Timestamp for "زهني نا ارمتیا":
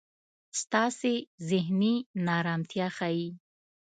1.49-2.87